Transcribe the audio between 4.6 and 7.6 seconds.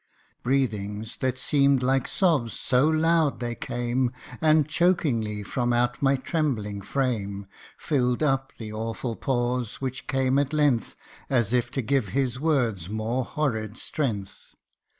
chokingly from out my trembling frame,